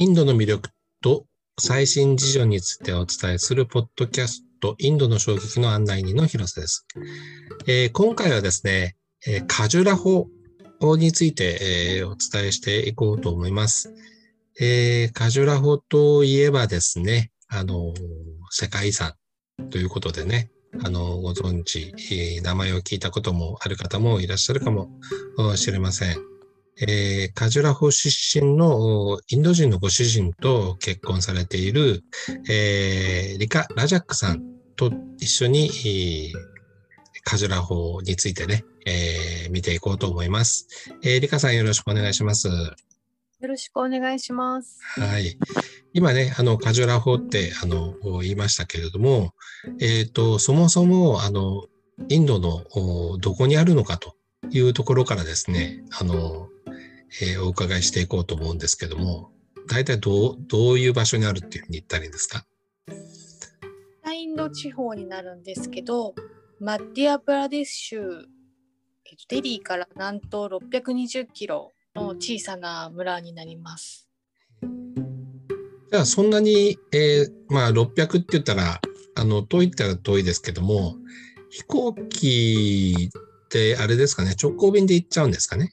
[0.00, 0.70] インドの魅力
[1.02, 1.26] と
[1.58, 6.86] 最新事情についてお伝えするポッドキャスト、インドの衝撃の案内人の広瀬です。
[7.66, 8.94] えー、今回はですね、
[9.26, 10.28] えー、カジュラ法
[10.96, 13.92] について、えー、お伝えしていこうと思います。
[14.60, 17.92] えー、カジュラ法といえばですね、あの、
[18.50, 19.14] 世界遺産
[19.70, 21.92] ということでね、あの、ご存知、
[22.44, 24.92] 名前を聞いたこともある方もいらっしゃるかも
[25.56, 26.37] しれません。
[26.80, 32.04] えー、カジュラホ出身のインド人のご主人と結婚されている、
[32.48, 34.42] えー、リカ・ラジャックさん
[34.76, 36.32] と一緒に、えー、
[37.24, 40.68] カジュラホについてね、えー、見ていこうと思います。
[41.02, 42.48] えー、リカさんよろしくお願いします。
[42.48, 44.80] よろしくお願いします。
[44.82, 45.36] はい。
[45.92, 49.32] 今ね、あの、カジュラ法って、あの、言いましたけれども、
[49.80, 51.66] えっ、ー、と、そもそも、あの、
[52.08, 52.64] インドの
[53.18, 54.14] どこにあるのかと
[54.50, 56.48] いうところからですね、あの、
[57.22, 59.30] えー、お伺いしていこうと思うんですけども、
[59.68, 62.44] 大体どう、どういう場所にあるっていうふうに言ったらいいんですか？
[64.02, 66.14] 北インド地方になるんですけど、
[66.60, 68.24] マッディアプラデシュ
[69.28, 74.08] デリーから南東620キロの小さな村になります。
[75.90, 78.80] じゃあそんなに、えー、まあ600って言ったら、
[79.14, 80.96] あの、遠いったら遠いですけども、
[81.50, 85.72] 飛行機ってあれですかね、直行便で行っちゃうんですかね？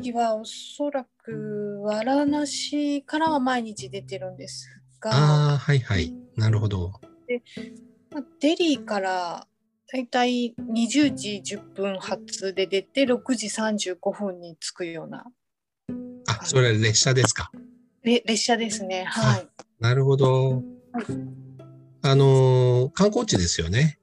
[0.00, 4.66] 飛行機はおそらく、わらなしからは毎日出てるんです
[4.98, 5.12] が。
[5.12, 6.12] ああ、はいはい。
[6.36, 6.92] なるほど。
[7.28, 7.42] で、
[8.10, 9.46] まあ、デリーから
[9.92, 15.26] だいたい20時10分発で出て、6時35分に着くような。
[16.26, 17.50] あ、それ列車ですか。
[18.02, 19.04] れ列車ですね。
[19.04, 19.48] はい。
[19.78, 20.62] なるほど。
[20.92, 21.04] はい、
[22.02, 23.98] あの観光地ですよね。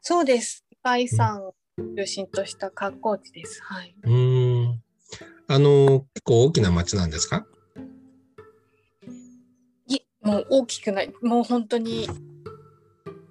[0.00, 0.64] そうです。
[0.70, 1.54] 世界遺産を
[1.96, 3.62] 中心とした観光地です。
[3.62, 3.94] はい。
[4.04, 4.35] うん。
[5.48, 7.46] あの結構大きな町なんですか？
[9.88, 11.12] い、もう大きくない。
[11.22, 12.08] もう本当に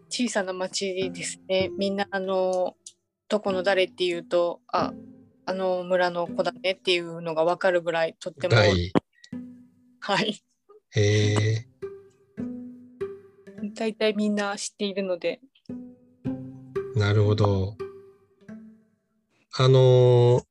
[0.10, 1.70] 小さな町ですね。
[1.78, 2.78] みんなあの
[3.28, 4.94] どこの誰っていうと、あ、
[5.46, 10.42] あの村の子だねっていうのが分かるぐらいとってもはい。
[10.92, 11.68] へえ。
[13.74, 15.42] 大体みんな知っているので。
[16.96, 17.76] なるほど。
[19.58, 20.44] あのー、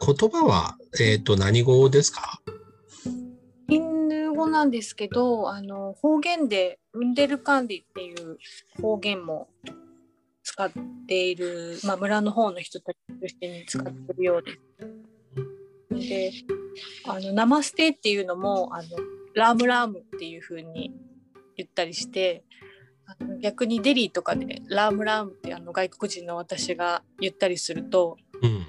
[0.00, 2.40] 言葉は、えっ、ー、と、何語ですか？
[3.68, 8.38] ヒンド語なんですけど、あの方言でウンデルカンディっていう
[8.80, 9.48] 方言も
[10.42, 10.70] 使っ
[11.06, 14.58] ている、まあ、村の方の人たちとしてに使っているようです。
[15.90, 16.32] で
[17.06, 18.88] あのナマステっていうのもあの
[19.34, 20.94] राम राम っていう風に
[21.56, 22.44] 言ったりして
[23.40, 28.66] 逆にデリーとかでराम राम ってあの外国人の私が言ったりすると、うん、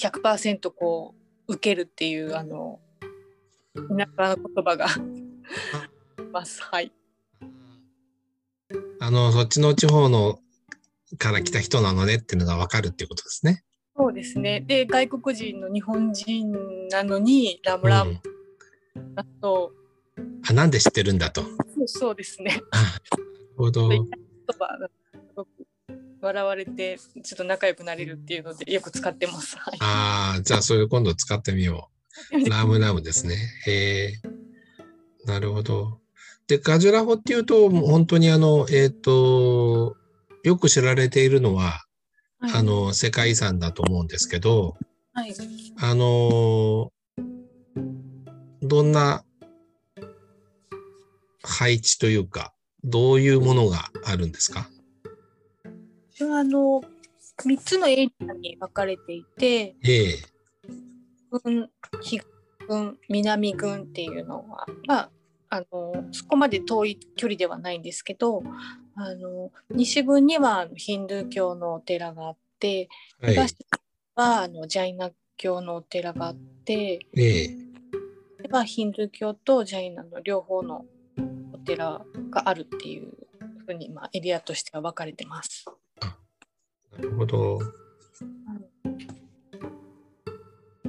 [0.00, 1.14] 100%こ
[1.48, 2.80] う受けるっていうあの
[3.74, 4.86] 田舎の言葉が
[6.32, 6.62] ます。
[6.62, 6.92] はい。
[9.00, 10.38] あのそっちの地方の
[11.18, 13.64] から来た人なのねっていうのが分かるっていうことですね。
[13.96, 14.60] そうですね。
[14.60, 18.18] で、外国人の日本人なのに、ラムラム
[19.14, 19.72] だと、
[20.16, 21.42] うん、あ、なんで知ってるんだと。
[21.42, 21.48] そ
[21.82, 22.62] うそうですね。
[22.70, 23.90] なるほど。
[26.20, 29.56] 笑われて、ちょっと仲良くなれるっていうので、よく使ってます。
[29.58, 31.90] はい、ああ、じゃあ、それ今度使ってみよ
[32.34, 32.48] う。
[32.48, 33.36] ラムラムですね。
[33.66, 34.12] へえ。
[35.24, 36.00] なるほど。
[36.46, 39.96] で、ガジュラホっていうと、本当にあの、えっ、ー、と、
[40.42, 41.84] よく知られているのは、
[42.40, 44.76] あの、世界遺産だと思うんですけど、
[45.12, 45.34] はい、
[45.78, 46.92] あの、
[48.62, 49.24] どんな
[51.42, 52.52] 配置というか、
[52.84, 54.68] どういうものがあるんですか？
[56.40, 56.82] あの、
[57.44, 60.22] 3つのエリアに分かれていて、ええ、
[61.30, 61.70] 軍、
[62.00, 62.22] 東
[62.66, 65.10] 軍、南軍っていうのは、まあ、
[65.50, 68.42] あのそこまで遠い距離ではないんですけど
[68.94, 72.88] あの西軍にはヒンドゥー教のお寺があって、
[73.20, 73.56] はい、東
[74.14, 76.34] はあのジャイナ教のお寺があっ
[76.64, 77.56] て、ええ、
[78.50, 80.84] はヒンドゥー教とジャイナの両方の
[81.52, 83.12] お寺があるっていう
[83.66, 85.64] ふうに、まあ、エリアとしては分かれてます。
[87.00, 87.60] なるほど。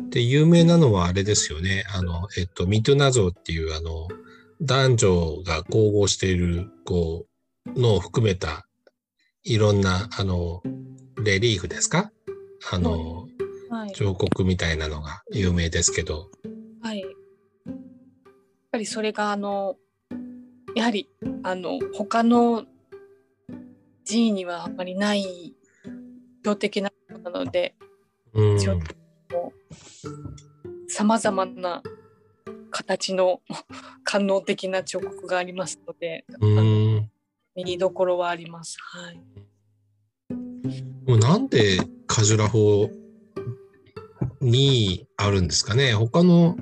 [0.09, 1.85] で有名なのはあれですよね。
[1.95, 4.09] あの、えっと、ミトゥナ像っていうあの
[4.61, 7.25] 男女が交互しているこ
[7.73, 8.67] うのを含めた
[9.43, 10.61] いろんなあの
[11.23, 12.11] レリーフですか？
[12.73, 13.27] あの、
[13.69, 16.29] はい、彫刻みたいなのが有名ですけど。
[16.81, 16.99] はい。
[16.99, 17.11] やっ
[18.71, 19.77] ぱりそれがあの
[20.75, 21.09] やはり
[21.43, 22.65] あの他の
[24.05, 25.53] 寺院にはあまりない
[26.43, 27.75] 強的なものなので、
[28.33, 28.59] うん、
[30.87, 31.81] さまざまな
[32.71, 33.41] 形の
[34.03, 37.11] 官能的な彫刻がありますので、うーん。
[37.55, 38.77] 見どころはあります。
[38.79, 39.21] はい。
[41.05, 42.89] もうなんでカジュラ法
[44.39, 45.93] にあるんですかね？
[45.93, 46.57] 他の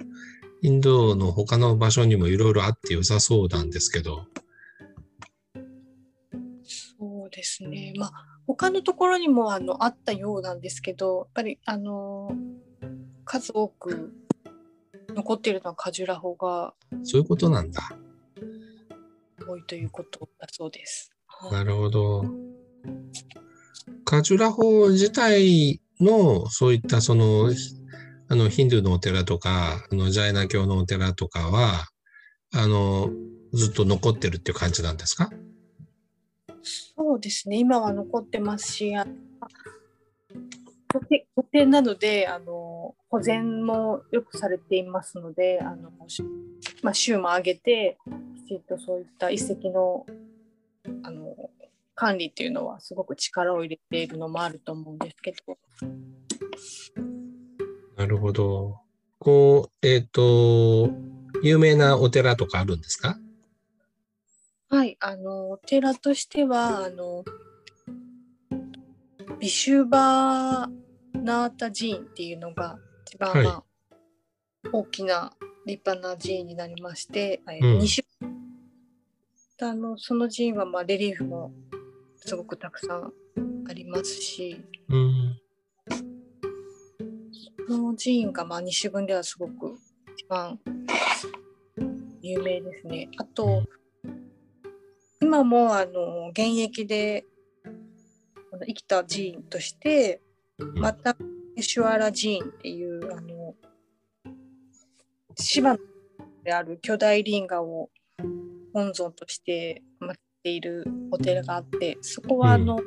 [0.61, 4.25] インドの他の場所にもいろいろあって良さそうなんですけど。
[6.63, 7.93] そうですね。
[7.97, 12.31] まあ他のところにもあのあったようなんですけど、やっぱりあの
[13.23, 14.11] 数多く
[15.09, 16.73] 残っているのはカジュラホが
[17.03, 17.83] そういうことなんだ。
[19.47, 21.11] 多いということだそうです。
[21.27, 22.25] はいなるほど。
[24.03, 27.51] カジュラ法自体のそういったその、
[28.29, 31.85] あの、ヒンドゥーのお寺とか、あの、ジャイナ教のお寺とかは、
[32.53, 33.11] あの、
[33.53, 35.29] ずっと残ってるっていう感じなんですか？
[36.61, 37.57] そうですね。
[37.57, 39.05] 今は残ってますし、あ
[40.91, 45.91] 古典なのであの保全もよくされていますので、あの
[46.81, 47.97] まあ週も上げて
[48.37, 50.05] きちんとそういった遺跡の
[51.03, 51.49] あの
[51.95, 55.57] 管理っていうのはすごく力を入れているのもあると思うんですけど、
[57.97, 58.79] なるほど。
[59.19, 60.89] こう、えっ、と、
[61.43, 63.17] 有名なお寺とかあるんですか？
[64.69, 67.23] はい、あのお寺としてはあの
[69.39, 72.77] ビシュバーナータ寺院っていうのが
[73.07, 73.63] 一番、はいまあ
[74.71, 75.33] 大きな
[75.65, 78.05] 立派な寺院になりまして、えうん二種
[79.61, 81.51] あのその寺院はまあレリーフも
[82.17, 83.13] すごくたくさん
[83.69, 85.39] ありますしうん。
[87.67, 89.77] その寺院がまあ西分ではすごく
[90.17, 90.59] 一番
[92.21, 93.09] 有名ですね。
[93.17, 93.63] あと、
[95.29, 97.23] 今もあの現役で
[98.65, 100.23] 生きた寺院として
[100.57, 101.15] また
[101.55, 103.53] シュアラ寺院っていうあの
[105.35, 105.77] 芝
[106.43, 107.91] である巨大リンガを
[108.73, 112.79] 本尊として祀っているお寺があってそこはあの、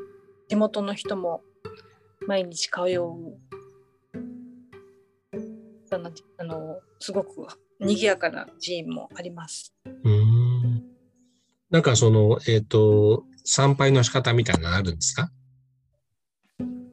[0.48, 1.42] 地元の人も
[2.26, 3.38] 毎日通う
[5.92, 7.46] あのあのすごく
[7.78, 9.72] 賑やかな寺院もあります。
[10.02, 10.21] うん。
[11.72, 15.30] なんかその、えっ、と、参拝の仕方みたいなのあるんですか？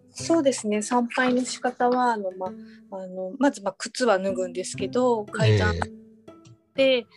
[0.10, 0.82] そうですね。
[0.82, 2.48] 参拝の仕方はあの、ま
[2.92, 7.08] あのまずまあ靴は脱ぐんですけど階段えで、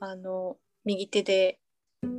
[0.00, 1.58] あの右手で、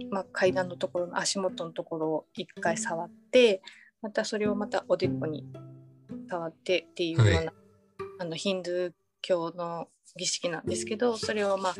[0.09, 3.61] まあ、階段のところの足元のところを一回触って
[4.01, 5.45] またそれをまたおでこに
[6.29, 7.49] 触ってっていうような、はい。
[8.19, 11.75] あのヒンドゥー教の儀式なんですけどそれをまあ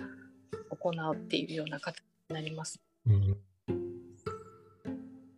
[0.76, 2.82] 行うっていうような形になります。
[3.08, 3.38] うん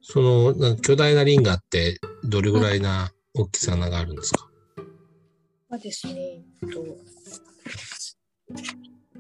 [0.01, 4.47] その巨大なリンガってどれぐらいな大きさがあるんですか？
[5.67, 6.13] はですね、
[6.61, 6.85] えっと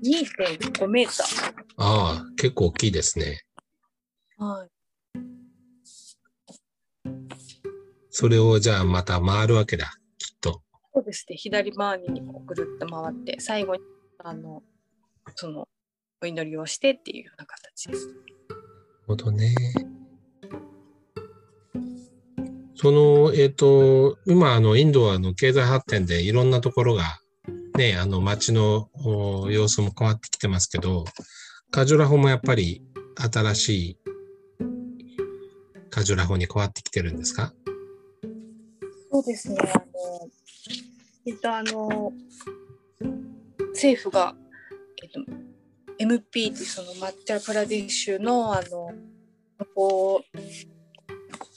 [0.03, 1.23] 2.5メータ
[1.77, 3.41] ああ、結構大きいですね。
[4.39, 4.45] ー。
[4.45, 4.69] はい。
[8.11, 10.61] それをじゃあまた回るわけだ、きっと。
[10.93, 13.81] そうですね、左回りにぐるっと回って、最後に
[14.19, 14.63] あの
[15.35, 15.67] その
[16.21, 18.15] お祈りをしてっていうような形です。
[19.07, 19.55] ほどね。
[22.75, 27.19] その、えっ、と、今、あの、インドはあの経済発展でいろんなところが、
[27.77, 28.89] ね、あの、街の
[29.49, 31.05] 様子も変わってきてますけど、
[31.71, 32.83] カジュラホもやっぱり
[33.15, 33.97] 新しい
[35.89, 37.53] カジュラホに変わってきてるんですか？
[39.11, 40.29] そうですね、あの、
[41.25, 42.13] えっと、あの、
[43.71, 44.35] 政府が、
[45.01, 45.19] えっと、
[45.99, 48.91] MP ってそのマッチャプラディッシュの、あの、
[49.73, 50.39] こう、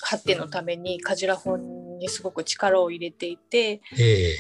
[0.01, 4.37] 発展のためにカジュラホンにすごく力を入れていて、ええ。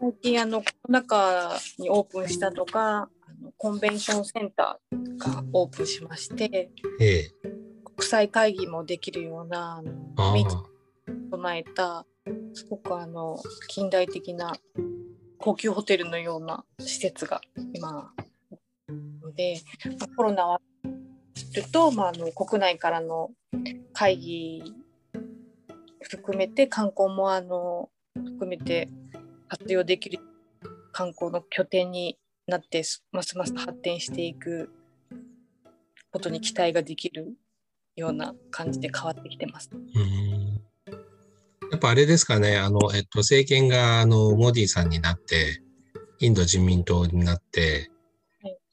[0.00, 3.08] 最近あのコロナ禍にオープンしたのがあ
[3.42, 6.70] のコンベンションセンターがオープンしまして
[7.00, 7.30] ええ。
[7.84, 10.62] 国際会議もできるようなあのあ3つあ、
[11.32, 12.06] 備えた
[12.54, 14.56] すごくあの近代的な
[15.38, 17.40] 高級ホテルのような施設が
[17.74, 18.12] 今
[18.88, 19.60] ので、
[19.98, 20.60] まあコロナは
[21.34, 23.30] すると、まあ、あの国内からの
[23.92, 24.74] 会議
[26.02, 28.88] 含めて観光もあの含めて
[29.48, 30.20] 活用できる
[30.92, 34.70] 観光の拠点になってますます発展していく
[36.10, 37.34] ことに期待ができる
[37.96, 39.70] ような感じで変わってきてます。
[39.72, 40.38] うん
[41.70, 45.62] やっぱあれですかね、あの、えっと、政権が、あの、モディさんになって、
[46.18, 47.90] インド人民党になって、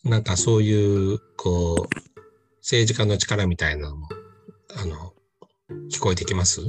[0.05, 2.19] なんかそういう、こう、
[2.59, 4.07] 政治家の力みたいなのも、
[4.77, 5.13] あの、
[5.91, 6.62] 聞こえてきます？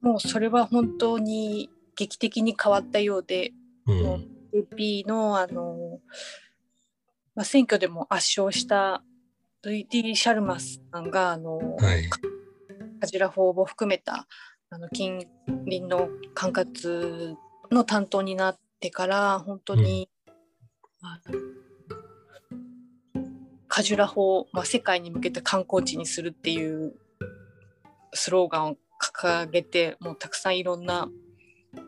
[0.00, 3.52] もうそれは本当に劇的に変わったようで、
[3.86, 3.94] う。
[3.94, 4.18] ん政
[4.52, 6.00] NSDAP のあの、
[7.34, 9.02] まあ、選挙でも圧勝した
[9.62, 12.08] ルイディ・シャルマスさんがあの、はい。
[13.00, 14.26] カジラ法を含めた
[14.70, 17.36] あの近隣の管轄
[17.70, 20.08] の担当になってから本当に、
[21.02, 21.47] あの
[23.78, 26.94] カジュラ法を、まあ、世界に向けて観光地にするっていう
[28.12, 31.08] スローガンを掲げてもうたくさんいろんな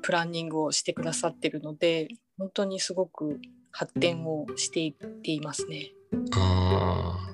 [0.00, 2.06] プランニングをしてくださってるので
[2.38, 3.40] 本当にすごく
[3.72, 5.90] 発展をしていっていますね。
[6.36, 7.28] ああ。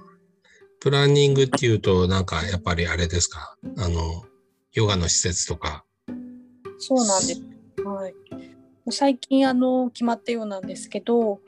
[0.81, 3.59] プランニングっていうと、なんかやっぱりあれですか？
[3.77, 4.25] あの、
[4.73, 5.85] ヨガの施設とか。
[6.79, 7.43] そうなんです。
[7.85, 8.15] はい。
[8.91, 11.43] 最近あの決まったようなんですけど、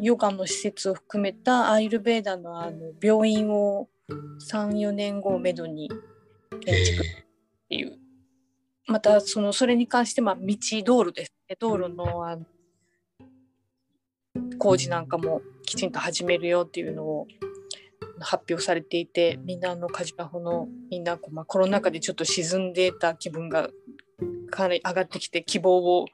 [0.00, 3.88] ヨガの施設を含めたアイルベーダのあの病院を
[4.50, 5.90] 3、4年後をめどに
[6.64, 7.06] 建築っ
[7.68, 7.98] ていう。
[8.86, 11.56] またそのそれに関してまあ道道路ですね。
[11.58, 12.44] 道路のあの
[14.58, 17.26] 工事なんかもきちんと始めるよっていうのを
[18.20, 23.68] 発表されていてみんなのカジラホのみんなこう、まあ、コロナ禍でちょっと沈んでた気分が
[24.50, 26.06] かなり上がってきて希望を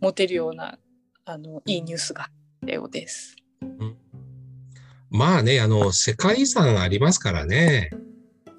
[0.00, 0.78] 持てるような
[1.24, 2.30] あのいいニュースが
[2.62, 3.36] あったようです。
[3.62, 3.94] ー
[5.10, 7.90] まあね、あの、世界遺産ありますからね。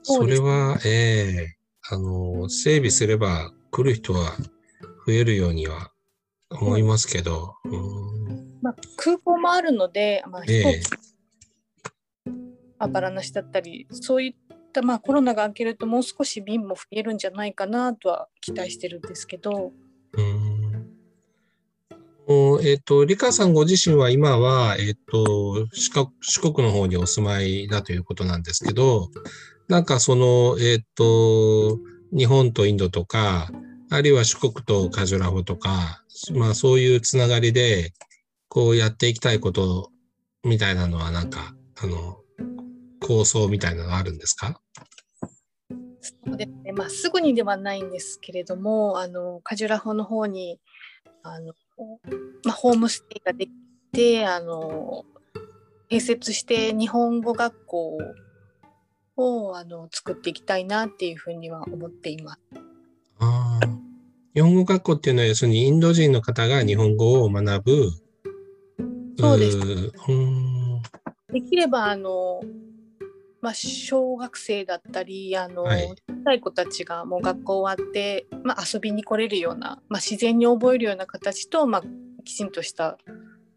[0.04, 1.56] それは、ええ
[1.92, 4.36] あの、整備すれば来る人は
[5.06, 5.92] 増えるようには
[6.50, 7.56] 思いますけど。
[7.66, 10.90] うんまあ、空港もあるので、まあ、飛え行え機
[12.78, 14.36] あばらなしだったりそういっ
[14.74, 19.72] た、まあ、コロナが明けるともう少し便も増えるんじゃないかなとは期待してるんですけど。
[22.64, 29.10] えっ、と、リカさんご自身は今は、えっ、と四国、四国の方にお住まいだということなんですけど、
[29.68, 31.80] なんかその、えっ、と、
[32.12, 33.50] 日本とインドとか、
[33.90, 37.92] あるいは四国とカジュラホとか、まあそういうつながりで、
[38.48, 39.92] こうやっていきたいこと
[40.44, 42.18] みたいなのはなんか、あの、
[43.02, 44.60] 構想みたいなのあるんですか？
[46.02, 50.60] そうですね、まあ、すぐにではないんですけれどもあのカジュラホの方に
[51.24, 51.54] あの、
[52.44, 53.52] まあ、ホームステイができ
[53.92, 55.06] てあの
[55.90, 57.98] 併設して日本語学校
[59.18, 62.40] をあの作っていきたいなっていうふうには思っています。
[63.20, 63.68] ああ。
[64.36, 67.92] 日本語学校っていうのは要するにインド人の方が日本語を学ぶ。
[69.18, 70.82] そうですうーん。
[71.34, 72.40] できればあの、
[73.42, 81.84] まあ、小学生だったりあの、はい小さい子たちがもう学校終わって、まあ、遊びに来れるような、まあ、自然に覚えるような形と、まあ、
[82.26, 83.14] きちんとした、えっ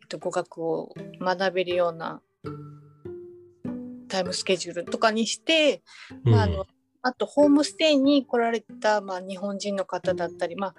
[0.08, 2.22] と、語学を学べるような
[4.08, 5.82] タイムスケジュールとかにして、
[6.22, 6.66] まあ、あの
[7.02, 10.74] あとホームステイに来られた、まあ、日本人の方だったり、まあ、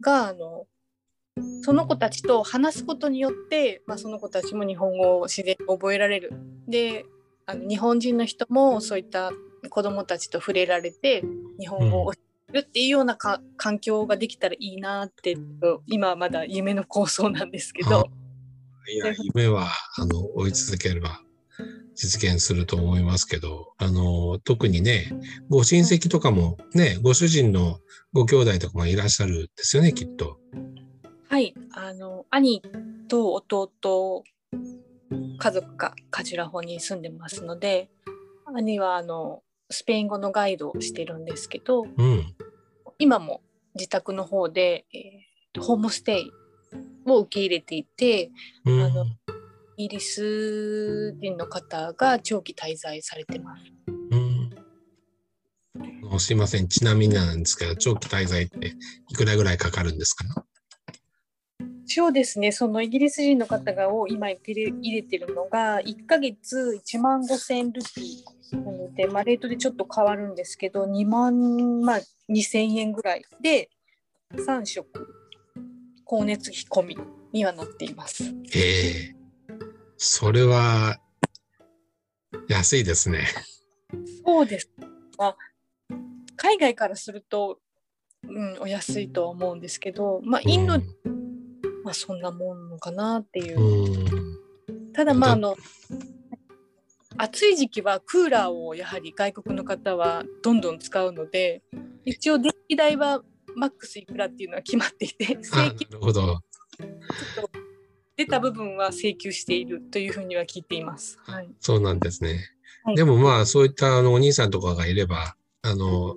[0.00, 0.66] があの
[1.62, 6.32] その子たちと話すことによって、まあ、その子たちも日本語を自然に覚えられる。
[6.66, 7.04] で
[7.48, 9.32] あの日本人の人もそういった
[9.70, 11.24] 子どもたちと触れられて
[11.58, 15.36] 日本語を教えるっていうようなか環境ができたらいいなって
[15.86, 18.10] 今はまだ夢の構想なんですけど。
[18.88, 18.98] い。
[18.98, 21.20] や、夢は、あの、追い続ければ
[21.94, 25.12] 実現すると思いますけど、あの、特にね、
[25.48, 27.80] ご親戚とかもね、ご主人の
[28.12, 30.38] ご兄弟とかもいらっしゃるんですよね、きっと。
[31.28, 32.62] はい、あの兄
[33.08, 34.24] と弟
[35.38, 37.90] 家族がカジュラホに住んでますので
[38.54, 42.34] 兄はあのスペイン語のガイドをしてるんですけどうん。
[42.98, 43.42] 今も
[43.74, 46.30] 自宅の方で、えーホームステイ
[47.06, 48.30] を受け入れていて
[48.64, 49.06] うんあの
[49.76, 53.62] イギリス人の方が長期滞在されてます。
[54.10, 54.50] うん
[56.20, 56.68] すいません。
[56.68, 58.74] ちなみになんですけど、長期滞在って
[59.08, 60.24] いくらぐらいかかるんですか？
[61.90, 73.70] そうですね、そのイギリス人の方がを今入れ入れてるのが、1ヶ月1万5000ルピーなので、まあ、レートでちょっと変わるんですけど、2万、まあ、2000円ぐらいで
[74.32, 74.86] 3食、
[76.06, 76.98] 光熱費込み
[77.32, 78.22] にはなっています。
[78.54, 79.16] ええ
[79.96, 81.00] それは
[82.48, 83.26] 安いですね。
[84.26, 84.70] そうです。
[85.16, 85.36] まあ、
[86.36, 87.58] 海外からすると、
[88.24, 91.17] うん、お安いとは思うんですけど、まあ、インド、うん
[91.88, 93.60] まあ、そんなもんかなっていう。
[93.60, 94.38] うん
[94.92, 95.56] ただまあだあの
[97.16, 101.62] 暑い時期はクーラーをやはり外国の方はどんどん使うので
[102.04, 103.22] 一応電気代は
[103.54, 106.40] マックスいくらっていうのは決まっていてあ、 請求なるほど。
[108.16, 111.18] 出た部分は請求しているというふうには聞いています。
[111.22, 112.40] はい、そうなんですね。
[112.82, 116.16] はいでもまあ、そういったあのお兄さんとかがいれば、あの、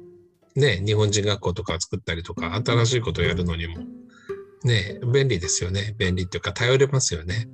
[0.55, 3.85] ね、日本人学校とか作ったりとか、新しいことをやるのにも
[4.63, 5.96] ね、便利ですよね。
[5.98, 7.48] 便利っていうか、頼れますよね。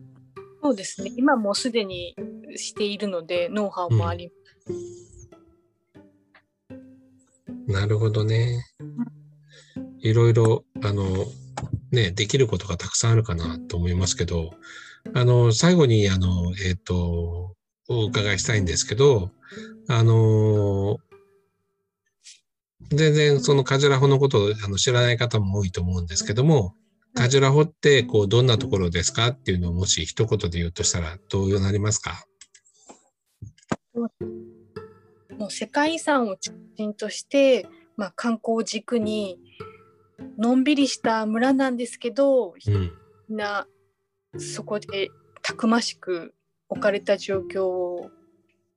[0.61, 1.11] そうですね。
[1.15, 2.15] 今もうすでに
[2.55, 4.31] しているので、ノウハウもあり
[7.67, 8.65] なるほどね。
[9.99, 11.05] いろいろ、あの、
[11.91, 14.51] ね、できることがたくさんあるかなと思いますけど、
[15.13, 17.55] あの、最後に、あの、えっ、と、
[17.89, 19.31] お伺いしたいんですけど、
[19.87, 20.97] あの、
[22.89, 26.75] 全然そのカジュラホのことをあの知らない方も多いと思うんですけども、
[27.17, 32.23] カジュラホってこうどんなところですかっていうのをもし一言で言うとしたらどうなりますか？
[33.95, 39.39] もう世界遺産を中心として、まあ、観光軸に
[40.37, 42.91] のんびりした村なんですけどうん。
[43.29, 43.67] みんな
[44.37, 45.09] そこで
[45.41, 46.35] たくましく
[46.69, 48.11] 置かれた状況を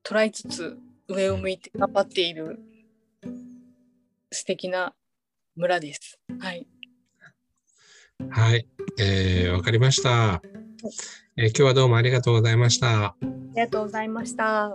[0.02, 0.78] 捉えつつ
[1.09, 2.59] 上を向いて頑張っている
[4.32, 4.94] 素敵な
[5.56, 6.18] 村です。
[6.38, 6.66] はい、
[8.29, 8.67] はい。
[8.99, 10.43] えー、わかりました。
[11.37, 13.07] えー今日はどうもありがとうございました。
[13.07, 13.15] あ
[13.55, 14.75] りがとうございました。